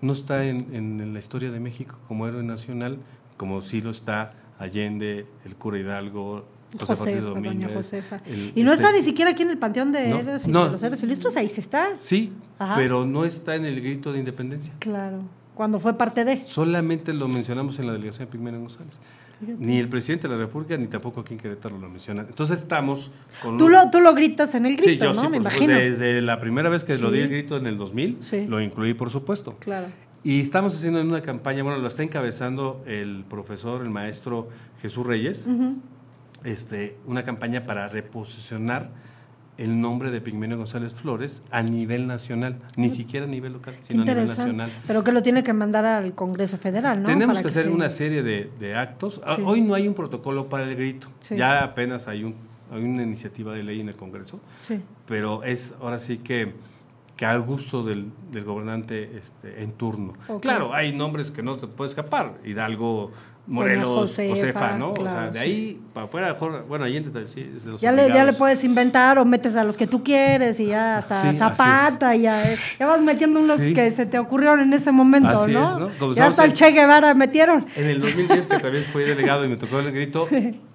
No 0.00 0.12
está 0.12 0.44
en, 0.44 0.68
en- 0.74 1.12
la 1.12 1.18
historia 1.18 1.50
de 1.50 1.60
México 1.60 1.98
como 2.08 2.26
héroe 2.26 2.42
nacional, 2.42 2.98
como 3.36 3.60
sí 3.60 3.80
lo 3.80 3.90
está 3.90 4.34
Allende, 4.58 5.26
el 5.44 5.54
cura 5.56 5.78
Hidalgo, 5.78 6.44
José 6.78 7.20
doña 7.20 7.48
Domínguez. 7.50 7.72
Josefa. 7.74 8.20
el- 8.26 8.52
y 8.54 8.62
no 8.62 8.72
este- 8.72 8.84
está 8.84 8.96
ni 8.96 9.02
siquiera 9.02 9.30
aquí 9.30 9.42
en 9.42 9.50
el 9.50 9.58
panteón 9.58 9.90
de 9.92 10.08
No, 10.08 10.18
héroes 10.18 10.46
y 10.46 10.50
no. 10.50 10.66
de 10.66 10.70
los 10.72 10.82
héroes 10.82 11.02
ahí 11.36 11.48
sí 11.48 11.60
está. 11.60 11.96
Sí, 11.98 12.32
Ajá. 12.58 12.74
pero 12.76 13.06
no 13.06 13.24
está 13.24 13.54
en 13.56 13.64
el 13.64 13.80
grito 13.80 14.12
de 14.12 14.18
independencia. 14.18 14.72
Claro, 14.78 15.22
cuando 15.54 15.80
fue 15.80 15.94
parte 15.96 16.24
de. 16.24 16.44
Solamente 16.46 17.12
lo 17.12 17.26
mencionamos 17.28 17.78
en 17.78 17.86
la 17.86 17.92
delegación 17.94 18.26
de 18.26 18.32
Pigmeno 18.32 18.60
González. 18.60 18.98
Ni 19.40 19.78
el 19.78 19.88
presidente 19.88 20.26
de 20.28 20.34
la 20.34 20.40
República, 20.40 20.76
ni 20.76 20.86
tampoco 20.88 21.20
aquí 21.20 21.34
en 21.34 21.40
Querétaro 21.40 21.78
lo 21.78 21.88
mencionan. 21.88 22.26
Entonces 22.28 22.60
estamos 22.60 23.10
con... 23.42 23.56
Tú 23.58 23.68
lo, 23.68 23.88
tú 23.90 24.00
lo 24.00 24.12
gritas 24.14 24.54
en 24.54 24.66
el 24.66 24.76
grito, 24.76 24.88
sí, 24.90 24.98
yo 24.98 25.12
¿no? 25.14 25.20
sí, 25.22 25.28
Me 25.28 25.36
supuesto. 25.38 25.62
imagino. 25.64 25.78
Desde 25.78 26.20
la 26.22 26.40
primera 26.40 26.68
vez 26.68 26.82
que 26.84 26.98
lo 26.98 27.10
di 27.10 27.20
el 27.20 27.28
grito 27.28 27.56
en 27.56 27.66
el 27.66 27.76
2000, 27.76 28.16
Sí. 28.20 28.46
lo 28.46 28.60
incluí, 28.60 28.94
por 28.94 29.10
supuesto. 29.10 29.56
Claro. 29.60 29.86
Y 30.24 30.40
estamos 30.40 30.74
haciendo 30.74 31.00
una 31.00 31.22
campaña, 31.22 31.62
bueno, 31.62 31.78
lo 31.78 31.86
está 31.86 32.02
encabezando 32.02 32.82
el 32.86 33.24
profesor, 33.30 33.82
el 33.82 33.90
maestro 33.90 34.48
Jesús 34.82 35.06
Reyes, 35.06 35.46
este, 36.44 36.96
una 37.06 37.22
campaña 37.22 37.64
para 37.64 37.88
reposicionar 37.88 38.90
el 39.58 39.80
nombre 39.80 40.10
de 40.12 40.20
Pigmenio 40.20 40.56
González 40.56 40.94
Flores 40.94 41.42
a 41.50 41.62
nivel 41.62 42.06
nacional, 42.06 42.58
ni 42.76 42.88
siquiera 42.88 43.26
a 43.26 43.28
nivel 43.28 43.52
local, 43.54 43.74
sino 43.82 44.02
a 44.02 44.04
nivel 44.06 44.26
nacional. 44.26 44.70
Pero 44.86 45.02
que 45.04 45.10
lo 45.12 45.22
tiene 45.22 45.42
que 45.42 45.52
mandar 45.52 45.84
al 45.84 46.14
Congreso 46.14 46.56
Federal, 46.58 47.02
¿no? 47.02 47.08
Tenemos 47.08 47.34
Para 47.34 47.42
que 47.42 47.48
hacer 47.48 47.64
se- 47.64 47.68
una 47.70 47.90
serie 47.90 48.22
de, 48.22 48.50
de 48.60 48.76
actos. 48.76 49.20
Ah, 49.26 49.34
Sí. 49.36 49.42
Hoy 49.44 49.60
no 49.60 49.74
hay 49.74 49.88
un 49.88 49.94
protocolo 49.94 50.48
para 50.48 50.64
el 50.64 50.76
grito, 50.76 51.08
Sí. 51.20 51.36
ya 51.36 51.64
apenas 51.64 52.06
hay, 52.08 52.22
un, 52.24 52.34
hay 52.72 52.82
una 52.84 53.02
iniciativa 53.02 53.52
de 53.52 53.64
ley 53.64 53.80
en 53.80 53.88
el 53.88 53.96
Congreso, 53.96 54.40
Sí. 54.62 54.80
pero 55.06 55.42
es 55.42 55.74
ahora 55.80 55.98
sí 55.98 56.18
que, 56.18 56.54
que 57.18 57.26
al 57.26 57.42
gusto 57.42 57.82
del, 57.82 58.10
del 58.32 58.44
gobernante 58.44 59.18
este, 59.18 59.62
en 59.62 59.72
turno. 59.72 60.14
Claro, 60.40 60.72
hay 60.72 60.94
nombres 60.94 61.30
que 61.30 61.42
no 61.42 61.56
te 61.56 61.66
puede 61.66 61.90
escapar, 61.90 62.34
Hidalgo, 62.44 63.10
Morelos, 63.48 64.00
Josefa, 64.10 64.34
Josefa, 64.34 64.76
¿no? 64.78 64.92
o 64.92 64.96
sea, 65.10 65.30
de 65.30 65.40
sí, 65.40 65.44
ahí 65.46 65.80
para 65.94 66.30
afuera, 66.30 66.62
bueno, 66.68 66.84
Allende 66.84 67.10
tal- 67.10 67.26
sí, 67.26 67.50
los 67.64 67.80
Ya 67.80 67.90
le, 67.92 68.02
ya 68.02 68.06
le 68.06 68.12
obligados. 68.12 68.36
puedes 68.36 68.62
inventar 68.62 69.18
o 69.18 69.24
metes 69.24 69.56
a 69.56 69.64
los 69.64 69.76
que 69.76 69.86
tú 69.88 70.04
quieres 70.04 70.60
y 70.60 70.66
ya 70.66 70.98
hasta 70.98 71.22
Sí, 71.32 71.36
Zapata 71.36 72.14
y 72.14 72.22
ya, 72.22 72.40
ya 72.78 72.86
vas 72.86 73.00
metiendo 73.00 73.40
unos 73.40 73.60
que 73.62 73.90
se 73.90 74.06
te 74.06 74.18
ocurrieron 74.20 74.60
en 74.60 74.72
ese 74.74 74.92
momento, 74.92 75.30
Así 75.30 75.52
¿no? 75.52 75.70
es, 75.72 75.78
¿no? 75.78 75.88
Como 75.98 76.12
ya 76.14 76.26
hasta 76.26 76.44
el 76.44 76.52
Che 76.52 76.70
Guevara 76.72 77.14
metieron. 77.14 77.66
En 77.74 77.86
el 77.88 78.00
2010, 78.00 78.46
que 78.46 78.58
también 78.60 78.84
fui 78.92 79.02
delegado 79.04 79.44
y 79.44 79.48
me 79.48 79.56
tocó 79.56 79.80
el 79.80 79.90
grito, 79.92 80.28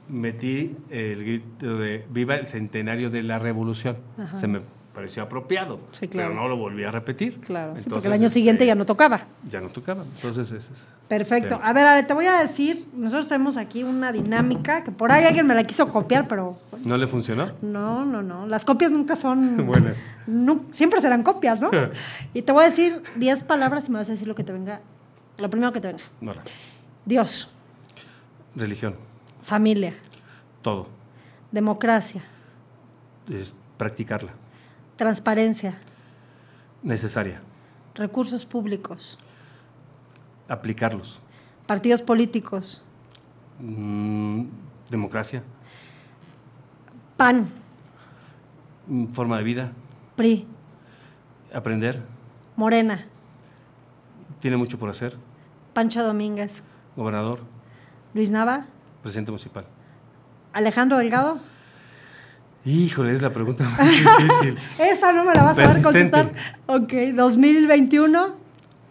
metí 0.09 0.75
el 0.89 1.19
grito 1.23 1.77
de 1.77 2.05
Viva 2.09 2.35
el 2.35 2.47
centenario 2.47 3.09
de 3.09 3.23
la 3.23 3.39
revolución. 3.39 3.97
Se 4.33 4.47
me 4.47 4.59
pareció 4.93 5.23
apropiado, 5.23 5.79
Sí, 5.91 6.07
claro. 6.07 6.29
pero 6.29 6.41
no 6.41 6.47
lo 6.47 6.55
volví 6.55 6.83
a 6.83 6.91
repetir. 6.91 7.39
Claro, 7.41 7.71
sí, 7.71 7.75
porque 7.75 7.83
Entonces, 7.85 8.05
el 8.05 8.13
año 8.13 8.29
siguiente 8.29 8.63
este, 8.63 8.67
ya 8.67 8.75
no 8.75 8.85
tocaba. 8.85 9.21
Ya 9.49 9.59
no 9.59 9.69
tocaba. 9.69 10.03
Entonces, 10.03 10.51
ese 10.51 10.71
es. 10.73 10.87
Perfecto. 11.07 11.55
tema. 11.55 11.67
A 11.67 11.73
ver, 11.73 11.85
Ale, 11.87 12.03
te 12.03 12.13
voy 12.13 12.27
a 12.27 12.37
decir, 12.43 12.85
nosotros 12.95 13.27
tenemos 13.27 13.57
aquí 13.57 13.83
una 13.83 14.11
dinámica 14.11 14.83
que 14.83 14.91
por 14.91 15.11
ahí 15.11 15.23
alguien 15.25 15.47
me 15.47 15.55
la 15.55 15.63
quiso 15.63 15.91
copiar, 15.91 16.27
pero 16.27 16.57
¿No 16.85 16.95
le 16.97 17.07
funcionó? 17.07 17.51
no, 17.63 18.05
no, 18.05 18.21
no. 18.21 18.45
Las 18.45 18.65
copias 18.65 18.91
nunca 18.91 19.15
son... 19.15 19.65
Buenas. 19.65 19.99
nu- 20.27 20.65
siempre 20.73 21.01
serán 21.01 21.23
copias, 21.23 21.59
¿no? 21.59 21.71
y 22.35 22.43
te 22.43 22.51
voy 22.51 22.63
a 22.63 22.67
decir 22.67 23.01
10 23.15 23.43
palabras 23.45 23.87
y 23.89 23.91
me 23.91 23.97
vas 23.97 24.09
a 24.09 24.11
decir 24.13 24.27
lo 24.27 24.35
que 24.35 24.43
te 24.43 24.53
venga, 24.53 24.79
lo 25.39 25.49
primero 25.49 25.71
que 25.73 25.81
te 25.81 25.87
venga. 25.87 26.03
Dios, 27.05 27.51
Religión, 28.55 28.95
familia, 29.41 29.95
todo. 30.61 30.87
democracia, 31.51 32.21
Es 33.29 33.55
practicarla. 33.77 34.31
Transparencia, 34.95 35.77
Necesaria. 36.81 37.41
recursos 37.95 38.45
públicos, 38.45 39.17
Aplicarlos. 40.47 41.19
partidos 41.67 42.01
políticos, 42.01 42.81
Mm, 43.59 44.45
democracia. 44.89 45.43
PAN, 47.17 47.47
Mm, 48.87 49.13
Forma 49.13 49.37
de 49.37 49.43
vida. 49.43 49.71
PRI, 50.17 50.45
Aprender. 51.53 52.01
Morena, 52.57 53.05
Tiene 54.39 54.57
mucho 54.57 54.77
por 54.77 54.89
hacer. 54.89 55.15
Pancho 55.73 56.03
Domínguez, 56.03 56.63
Gobernador. 56.97 57.39
Luis 58.13 58.29
Nava, 58.29 58.65
Presidente 59.01 59.31
municipal. 59.31 59.65
Alejandro 60.51 60.97
Delgado. 60.97 61.39
Híjole, 62.65 63.11
es 63.11 63.21
la 63.21 63.31
pregunta 63.33 63.63
más 63.77 63.89
difícil. 63.89 64.57
Esa 64.79 65.11
no 65.11 65.25
me 65.25 65.33
la 65.33 65.43
vas 65.43 65.53
a 65.53 65.55
Persistente. 65.55 66.11
contestar. 66.11 66.31
Ok, 66.67 66.93
2021. 67.15 68.35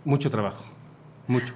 Mucho 0.04 0.30
trabajo. 0.30 0.64
Mucho. 1.26 1.54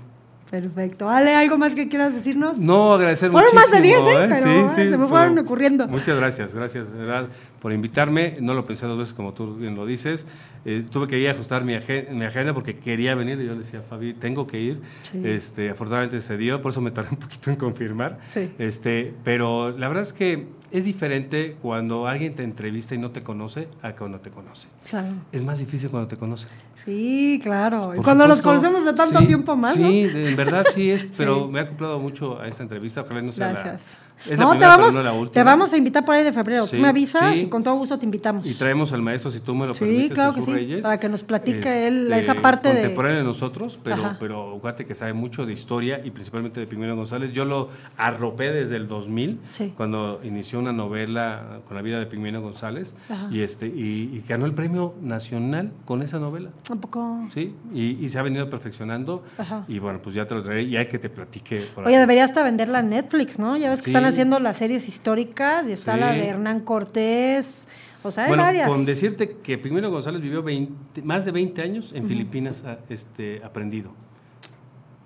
Perfecto. 0.51 1.09
Ale, 1.11 1.35
¿algo 1.35 1.59
más 1.59 1.75
que 1.75 1.89
quieras 1.89 2.15
decirnos? 2.15 2.59
No, 2.59 2.93
agradecer 2.95 3.31
Fueron 3.33 3.55
más 3.55 3.71
de 3.71 3.79
muchísimo, 3.79 4.09
10, 4.09 4.21
¿eh? 4.21 4.29
Pero, 4.45 4.67
eh, 4.67 4.91
se 4.91 4.99
me 4.99 5.07
fueron 5.09 5.39
ocurriendo. 5.39 5.89
Muchas 5.89 6.17
gracias, 6.17 6.55
gracias, 6.55 6.93
de 6.93 6.99
verdad, 6.99 7.29
por 7.61 7.73
invitarme. 7.73 8.37
No 8.41 8.55
lo 8.55 8.65
pensé 8.65 8.87
dos 8.87 8.97
veces 8.99 9.13
como 9.15 9.33
tú 9.33 9.57
bien 9.57 9.75
lo 9.75 9.85
dices. 9.87 10.27
Eh, 10.65 10.85
tuve 10.91 11.07
que 11.09 11.19
ir 11.19 11.29
a 11.29 11.33
ajustar 11.33 11.65
mi, 11.65 11.75
agen- 11.75 12.09
mi 12.17 12.25
agenda 12.25 12.53
porque 12.55 12.77
quería 12.79 13.15
venir 13.15 13.41
y 13.41 13.47
yo 13.47 13.53
le 13.53 13.59
decía, 13.59 13.83
Fabi, 13.83 14.15
tengo 14.15 14.47
que 14.47 14.61
ir. 14.61 14.81
Sí. 15.03 15.21
Este, 15.25 15.71
afortunadamente 15.71 16.21
se 16.21 16.37
dio, 16.37 16.61
por 16.63 16.71
eso 16.73 16.81
me 16.81 16.91
tardé 16.91 17.11
un 17.11 17.17
poquito 17.19 17.51
en 17.51 17.57
confirmar. 17.57 18.19
Sí. 18.29 18.51
Este, 18.59 19.15
pero 19.25 19.71
la 19.77 19.89
verdad 19.89 20.03
es 20.03 20.13
que 20.13 20.47
es 20.73 20.85
diferente 20.85 21.57
cuando 21.63 22.09
alguien 22.09 22.35
te 22.35 22.43
entrevista 22.43 22.95
y 22.97 22.99
no 22.99 23.11
te 23.13 23.23
conoce 23.23 23.69
a 23.83 23.93
cuando 23.93 24.19
te 24.21 24.31
conoce. 24.31 24.67
Claro. 24.89 25.09
Es 25.31 25.45
más 25.45 25.59
difícil 25.61 25.89
cuando 25.91 26.09
te 26.09 26.17
conoce. 26.17 26.49
Sí, 26.85 27.39
claro. 27.43 27.93
Por 27.95 28.05
cuando 28.05 28.27
nos 28.27 28.39
supuesto. 28.39 28.61
conocemos 28.63 28.85
de 28.85 28.93
tanto 28.93 29.21
Sí, 29.21 29.27
tiempo 29.27 29.57
más, 29.57 29.77
¿no? 29.77 29.89
Sí, 29.89 30.05
de- 30.05 30.36
en 30.41 30.45
verdad 30.47 30.67
sí 30.73 30.91
es, 30.91 31.07
pero 31.17 31.47
Sí. 31.47 31.53
me 31.53 31.61
ha 31.61 31.63
acoplado 31.63 31.99
mucho 31.99 32.41
a 32.41 32.49
esta 32.49 32.63
entrevista. 32.63 33.01
Ojalá 33.03 33.23
no 33.23 33.33
sea 33.33 33.49
Gracias. 33.51 33.99
la. 34.01 34.06
Es 34.29 34.39
no, 34.39 34.53
te 34.59 34.65
vamos, 34.65 34.93
no 34.95 35.03
la 35.03 35.13
última. 35.13 35.33
te 35.33 35.43
vamos 35.43 35.73
a 35.73 35.77
invitar 35.77 36.05
por 36.05 36.15
ahí 36.15 36.25
de 36.25 36.33
febrero. 36.33 36.67
Sí, 36.67 36.77
Tú 36.77 36.83
me 36.83 36.89
avisas 36.89 37.35
sí. 37.35 37.41
y 37.43 37.47
con 37.49 37.63
todo 37.63 37.75
gusto 37.75 37.99
te 37.99 38.05
invitamos. 38.05 38.47
Y 38.49 38.55
traemos 38.55 38.93
al 38.93 39.03
maestro, 39.03 39.31
si 39.31 39.41
tú 39.41 39.55
me 39.55 39.67
lo 39.67 39.75
Sí, 39.75 39.81
permites, 39.85 40.13
claro 40.13 40.33
Jesús 40.33 40.47
que 40.49 40.53
sí, 40.53 40.57
Reyes, 40.57 40.83
para 40.83 40.99
que 41.01 41.09
nos 41.09 41.23
platique 41.23 41.59
este, 41.59 41.87
él 41.89 42.13
esa 42.13 42.35
parte 42.35 42.69
de- 42.69 42.75
Contemporáneo 42.77 43.19
de 43.19 43.25
nosotros, 43.25 43.79
pero, 43.83 43.97
Ajá. 44.05 44.17
pero 44.19 44.61
que 44.77 44.95
sabe 44.95 45.13
mucho 45.13 45.47
de 45.47 45.53
historia 45.53 46.01
y 46.05 46.11
principalmente 46.11 46.61
de 46.61 46.67
Pigmeno 46.67 46.97
González. 46.97 47.33
Yo 47.33 47.45
lo 47.45 47.69
arropé 47.97 48.51
desde 48.53 48.77
el 48.77 48.89
2000, 48.89 49.39
Sí. 49.49 49.73
cuando 49.77 50.21
inició 50.25 50.59
una 50.59 50.73
novela 50.73 51.61
con 51.67 51.77
la 51.77 51.83
vida 51.83 51.99
de 51.99 52.07
Pigmeno 52.07 52.41
González 52.41 52.95
Ajá. 53.09 53.29
y, 53.31 53.41
este, 53.43 53.67
y, 53.67 54.11
y 54.13 54.25
ganó 54.29 54.47
el 54.47 54.53
premio 54.55 54.95
nacional 55.01 55.73
con 55.85 56.03
esa 56.03 56.19
novela. 56.19 56.51
Un 56.71 56.79
poco. 56.81 57.21
Sí, 57.33 57.55
y, 57.73 58.05
y 58.05 58.09
se 58.09 58.19
ha 58.19 58.23
venido 58.23 58.49
perfeccionando. 58.51 59.23
Ajá. 59.39 59.65
Y 59.69 59.79
bueno, 59.79 60.01
pues 60.03 60.15
ya 60.15 60.27
te 60.27 60.35
lo 60.35 60.43
traeré 60.43 60.63
y 60.65 60.77
hay 60.77 60.89
que 60.89 60.99
te 60.99 61.09
platique. 61.09 61.61
por 61.75 61.85
Oye, 61.87 61.95
ahí. 61.95 62.01
debería 62.01 62.25
hasta 62.25 62.43
venderla 62.43 62.81
en 62.81 62.91
Netflix, 62.91 63.39
¿no? 63.39 63.57
Ya 63.57 63.71
ves 63.71 63.83
que 63.83 63.91
están 63.91 64.05
haciendo 64.07 64.41
las 64.41 64.57
series 64.57 64.89
históricas 64.89 65.69
y 65.69 65.73
está 65.73 65.95
Sí. 65.95 66.01
la 66.01 66.13
de 66.13 66.27
Hernán 66.29 66.61
Cortés. 66.61 67.69
O 68.03 68.11
sea, 68.11 68.25
hay 68.25 68.29
Bueno, 68.29 68.45
varias. 68.45 68.69
con 68.69 68.85
decirte 68.85 69.37
que 69.43 69.59
Pigmeno 69.59 69.91
González 69.91 70.21
vivió 70.23 70.43
20 70.43 71.03
más 71.03 71.25
de 71.25 71.33
20 71.33 71.63
años 71.63 71.93
en 71.93 72.07
Filipinas 72.07 72.65
a- 72.65 72.79
este, 72.89 73.41
aprendido. 73.45 73.93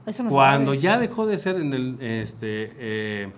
Eso 0.06 0.22
no 0.22 0.30
se 0.30 0.34
Cuando 0.34 0.74
ya 0.74 0.98
dejó 0.98 1.26
de 1.26 1.38
ser 1.38 1.56
en 1.56 1.72
el 1.72 1.96
este 2.00 2.72
eh, 2.78 3.28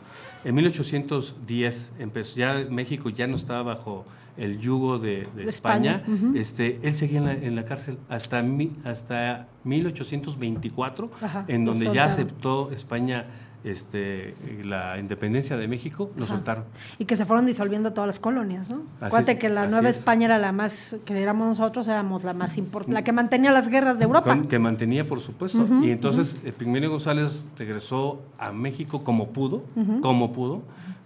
en 0.44 0.54
1810 0.54 1.92
empezó 1.98 2.36
ya 2.36 2.66
México 2.70 3.08
ya 3.10 3.26
no 3.26 3.36
estaba 3.36 3.62
bajo 3.62 4.04
el 4.36 4.58
yugo 4.58 4.98
de, 4.98 5.28
España, 5.46 6.04
este 6.34 6.78
él 6.82 6.94
seguía 6.94 7.18
en 7.18 7.24
la, 7.26 7.32
en 7.34 7.54
la 7.54 7.64
cárcel 7.66 7.98
hasta 8.08 8.42
mi- 8.42 8.72
hasta 8.84 9.46
1824 9.64 11.10
Ajá, 11.20 11.44
en 11.48 11.64
donde 11.64 11.92
ya 11.92 12.04
aceptó 12.04 12.70
España 12.72 13.26
este 13.64 14.34
la 14.64 14.98
independencia 14.98 15.56
de 15.56 15.68
México 15.68 16.10
lo 16.16 16.24
Ajá. 16.24 16.34
soltaron 16.34 16.64
Y 16.98 17.04
que 17.04 17.16
se 17.16 17.24
fueron 17.24 17.46
disolviendo 17.46 17.92
todas 17.92 18.08
las 18.08 18.18
colonias, 18.18 18.70
¿no? 18.70 18.76
Así 19.00 19.06
Acuérdate 19.06 19.32
es, 19.32 19.38
que 19.38 19.48
la 19.48 19.66
Nueva 19.66 19.88
es. 19.88 19.98
España 19.98 20.26
era 20.26 20.38
la 20.38 20.50
más, 20.52 20.96
que 21.04 21.20
éramos 21.22 21.46
nosotros, 21.46 21.86
éramos 21.88 22.24
la 22.24 22.32
más 22.34 22.58
importante, 22.58 22.94
la 22.94 23.04
que 23.04 23.12
mantenía 23.12 23.52
las 23.52 23.68
guerras 23.68 23.98
de 23.98 24.04
Europa. 24.04 24.30
Con- 24.34 24.48
que 24.48 24.58
mantenía, 24.58 25.04
por 25.04 25.20
supuesto. 25.20 25.66
y 25.82 25.90
entonces 25.90 26.36
uh 26.44 26.50
Pigmenio 26.52 26.90
González 26.90 27.44
regresó 27.56 28.22
a 28.38 28.52
México 28.52 29.04
como 29.04 29.28
pudo, 29.30 29.62
como 30.00 30.32
pudo, 30.32 30.62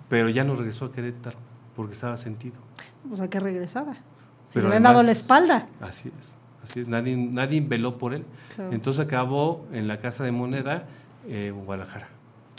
pero 0.08 0.28
ya 0.30 0.44
no 0.44 0.54
regresó 0.54 0.86
a 0.86 0.92
Querétaro 0.92 1.38
porque 1.74 1.92
estaba 1.92 2.16
sentido. 2.16 2.56
O 3.12 3.16
sea, 3.16 3.28
que 3.28 3.38
regresaba. 3.38 3.96
Pero 4.52 4.68
le 4.68 4.76
habían 4.76 4.82
dado 4.84 5.02
la 5.02 5.12
espalda. 5.12 5.66
Así 5.80 6.10
es, 6.18 6.34
así 6.64 6.80
es. 6.80 6.88
Nadie, 6.88 7.16
nadie 7.16 7.60
veló 7.60 7.98
por 7.98 8.14
él. 8.14 8.24
Claro. 8.54 8.72
Entonces 8.72 9.04
acabó 9.04 9.66
en 9.72 9.88
la 9.88 9.98
Casa 9.98 10.24
de 10.24 10.32
Moneda, 10.32 10.84
eh, 11.28 11.52
Guadalajara. 11.54 12.08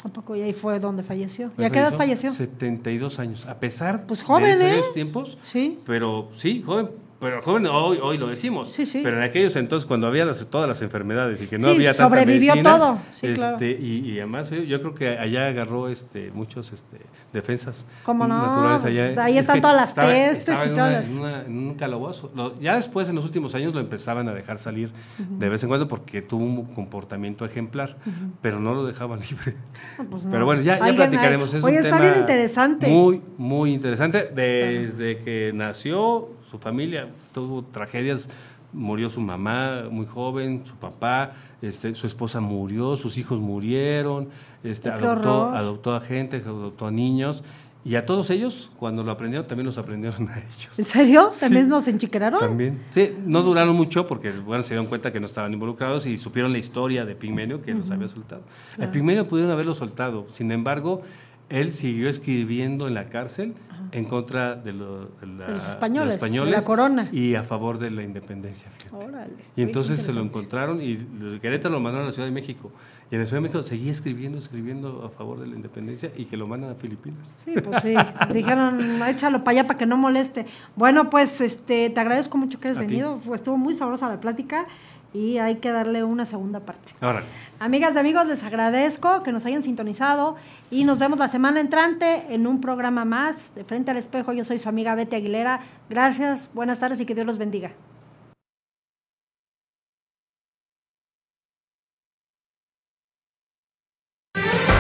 Un 0.06 0.12
poco, 0.12 0.36
y 0.36 0.42
ahí 0.42 0.54
fue 0.54 0.80
donde 0.80 1.02
falleció. 1.04 1.52
¿Y 1.58 1.64
a 1.64 1.70
qué 1.70 1.80
edad 1.80 1.94
falleció? 1.96 2.32
72 2.32 3.20
años. 3.20 3.46
A 3.48 3.60
pesar 3.60 4.06
Pues 4.08 4.22
joven, 4.24 4.58
de 4.58 4.76
¿eh? 4.76 4.80
esos 4.80 4.94
tiempos, 4.94 5.38
Sí. 5.42 5.80
pero 5.86 6.30
sí, 6.34 6.62
joven. 6.62 6.90
Pero 7.20 7.42
joven, 7.42 7.66
hoy, 7.66 7.98
hoy 8.00 8.18
lo 8.20 8.28
decimos. 8.28 8.72
Sí, 8.72 8.86
sí. 8.86 9.02
Pero 9.04 9.18
en 9.18 9.24
aquellos 9.24 9.56
entonces, 9.56 9.88
cuando 9.88 10.06
había 10.06 10.24
las- 10.24 10.48
todas 10.52 10.68
las 10.68 10.84
enfermedades 10.84 11.42
y 11.42 11.48
que 11.48 11.58
no 11.58 11.70
Sí, 11.70 11.76
había 11.76 11.92
tanta 11.94 12.04
sobrevivió 12.04 12.54
medicina, 12.54 12.78
todo. 12.78 13.00
Sí, 13.12 13.26
este, 13.28 13.36
claro. 13.40 13.58
y, 13.66 14.12
y 14.12 14.18
además 14.20 14.52
yo, 14.52 14.62
yo 14.62 14.80
creo 14.82 14.94
que 14.94 15.10
allá 15.18 15.48
agarró 15.48 15.88
este, 15.90 16.30
muchos 16.32 16.72
este, 16.74 16.98
defensas 17.34 17.86
¿Cómo 18.04 18.28
no? 18.28 18.38
naturales 18.38 18.84
allá. 18.86 19.24
Ahí 19.24 19.36
Es 19.40 19.42
están 19.42 19.62
todas 19.62 19.76
las 19.78 19.90
estaba- 19.90 20.10
pestes 20.10 20.40
estaba 20.48 20.66
y 20.66 20.70
todas 20.70 21.12
en 21.12 21.20
una- 21.20 21.42
en 21.42 21.58
un 21.58 21.74
calabozo. 21.74 22.32
Lo- 22.36 22.60
ya 22.62 22.76
después, 22.76 23.10
en 23.10 23.16
los 23.16 23.26
últimos 23.26 23.56
años, 23.56 23.74
lo 23.74 23.80
empezaban 23.80 24.30
a 24.30 24.34
dejar 24.36 24.60
salir 24.60 24.92
de 25.18 25.50
vez 25.50 25.64
en 25.64 25.70
cuando 25.70 25.88
porque 25.88 26.22
tuvo 26.22 26.44
un 26.44 26.66
comportamiento 26.66 27.46
ejemplar, 27.46 27.98
pero 28.42 28.60
no 28.60 28.76
lo 28.76 28.86
dejaban 28.86 29.20
libre. 29.28 29.56
No, 29.98 30.06
pues 30.06 30.24
no. 30.26 30.30
Pero 30.30 30.46
bueno, 30.46 30.62
ya, 30.62 30.78
ya 30.78 30.94
platicaremos. 30.94 31.52
ahí- 31.52 31.58
Es 31.58 31.64
Oye, 31.64 31.80
un 31.80 31.86
está 31.86 31.98
tema 31.98 32.10
bien 32.12 32.20
interesante. 32.22 32.88
Muy, 32.88 33.24
muy 33.40 33.74
interesante. 33.74 34.30
Desde 34.36 35.18
que 35.18 35.52
nació, 35.56 36.30
su 36.50 36.58
familia 36.58 37.10
tuvo 37.34 37.64
tragedias. 37.64 38.30
Murió 38.74 39.08
su 39.08 39.22
mamá 39.22 39.86
muy 39.90 40.06
joven, 40.06 40.64
su 40.66 40.76
papá, 40.76 41.32
este, 41.62 41.96
su 41.96 42.06
esposa 42.06 42.42
murió, 42.42 42.98
sus 42.98 43.18
hijos 43.18 43.40
murieron, 43.40 44.28
este, 44.62 44.90
adoptó, 44.90 45.46
adoptó 45.46 45.96
a 45.96 46.02
gente, 46.02 46.44
adoptó 46.46 46.88
a 46.88 46.92
niños. 46.92 47.44
Y 47.86 47.96
a 47.96 48.06
todos 48.06 48.30
ellos, 48.32 48.70
cuando 48.78 49.02
lo 49.02 49.12
aprendieron, 49.12 49.48
también 49.48 49.66
los 49.66 49.78
aprendieron 49.78 50.28
a 50.28 50.38
ellos. 50.40 50.78
¿En 50.78 50.84
serio? 50.84 51.30
Sí. 51.32 51.40
¿También 51.40 51.70
nos 51.70 51.88
enchiqueraron? 51.88 52.42
También. 52.42 52.82
Sí, 52.90 53.14
no 53.20 53.42
duraron 53.42 53.74
mucho 53.78 54.06
porque, 54.06 54.32
bueno, 54.32 54.64
se 54.64 54.74
dieron 54.74 54.88
cuenta 54.88 55.14
que 55.14 55.22
no 55.22 55.26
estaban 55.26 55.54
involucrados 55.54 56.06
y 56.06 56.18
supieron 56.18 56.52
la 56.52 56.58
historia 56.58 57.06
de 57.06 57.16
Pigmenio 57.16 57.62
que 57.62 57.74
los 57.74 57.90
había 57.90 58.10
soltado. 58.10 58.42
A 58.82 58.92
Pigmenio 58.92 59.26
pudieron 59.26 59.54
haberlo 59.54 59.74
soltado, 59.74 60.28
sin 60.34 60.52
embargo, 60.52 61.04
él 61.50 61.74
siguió 61.74 62.10
escribiendo 62.10 62.88
en 62.88 62.94
la 62.94 63.10
cárcel 63.10 63.54
en 63.94 64.04
contra 64.04 64.56
de, 64.56 64.74
lo- 64.74 65.06
de 65.06 65.28
la- 65.28 65.46
De 65.48 65.54
los 65.54 65.66
españoles, 65.66 66.20
de 66.20 66.30
de 66.30 66.46
la 66.52 66.62
corona. 66.64 67.10
y 67.12 67.36
a 67.36 67.44
favor 67.44 67.78
de 67.80 67.90
la 67.90 68.04
independencia. 68.04 68.70
Órale. 68.92 69.34
Y 69.56 69.62
entonces 69.62 70.02
se 70.02 70.12
lo 70.12 70.22
encontraron 70.22 70.82
y 70.82 70.96
desde 70.96 71.40
Querétaro 71.40 71.74
lo 71.74 71.80
mandaron 71.80 72.04
a 72.04 72.10
la 72.10 72.12
Ciudad 72.14 72.28
de 72.28 72.34
México. 72.34 72.70
Y 73.10 73.16
en 73.16 73.22
la 73.22 73.28
Ciudad 73.28 73.38
de 73.42 73.48
México 73.48 73.64
seguía 73.64 73.94
escribiendo, 73.94 74.38
escribiendo 74.38 75.06
a 75.06 75.10
favor 75.18 75.40
de 75.40 75.48
la 75.48 75.56
independencia 75.56 76.12
y 76.18 76.26
que 76.26 76.36
lo 76.36 76.46
mandan 76.48 76.72
a 76.72 76.76
Filipinas. 76.76 77.34
Sí, 77.38 77.54
pues 77.64 77.82
sí. 77.82 77.94
Dijeron, 78.34 78.80
échalo 79.08 79.46
para 79.46 79.60
allá 79.60 79.68
para 79.68 79.78
que 79.78 79.86
no 79.86 79.96
moleste. 79.96 80.46
Bueno, 80.76 81.10
pues 81.10 81.40
este, 81.40 81.90
te 81.90 82.00
agradezco 82.02 82.38
mucho 82.38 82.60
que 82.60 82.68
hayas 82.68 82.80
A 82.80 82.82
ti. 82.82 82.88
venido. 82.88 83.22
Pues, 83.26 83.40
Estuvo 83.40 83.56
muy 83.58 83.74
sabrosa 83.74 84.10
la 84.10 84.20
plática 84.20 84.68
y 85.14 85.38
hay 85.38 85.56
que 85.56 85.72
darle 85.72 86.04
una 86.04 86.26
segunda 86.26 86.60
parte. 86.60 86.94
Ahora, 87.02 87.24
Amigas 87.60 87.96
y 87.96 87.98
amigos, 87.98 88.28
les 88.28 88.44
agradezco 88.44 89.24
que 89.24 89.32
nos 89.32 89.46
hayan 89.48 89.64
sintonizado 89.64 90.36
y 90.70 90.84
nos 90.84 91.00
vemos 91.00 91.18
la 91.18 91.28
semana 91.28 91.60
entrante 91.60 92.26
en 92.30 92.46
un 92.46 92.62
programa 92.62 93.04
más 93.04 93.56
de 93.56 93.64
Frente 93.64 93.90
al 93.90 93.98
Espejo. 93.98 94.32
Yo 94.32 94.44
soy 94.44 94.60
su 94.60 94.70
amiga 94.70 94.94
Betty 94.94 95.16
Aguilera. 95.16 95.62
Gracias, 95.90 96.52
buenas 96.54 96.80
tardes 96.80 97.00
y 97.00 97.06
que 97.06 97.16
Dios 97.16 97.26
los 97.26 97.40
bendiga. 97.40 97.72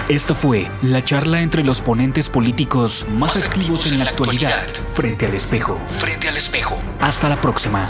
Esto 0.07 0.35
fue 0.35 0.67
la 0.83 1.01
charla 1.01 1.41
entre 1.41 1.63
los 1.63 1.81
ponentes 1.81 2.29
políticos 2.29 3.07
más 3.09 3.35
activos 3.35 3.91
en 3.91 3.99
la 3.99 4.05
actualidad, 4.05 4.65
frente 4.93 5.25
al 5.25 5.33
espejo. 5.33 5.77
Frente 5.99 6.29
al 6.29 6.37
espejo. 6.37 6.77
Hasta 7.01 7.27
la 7.27 7.35
próxima. 7.41 7.89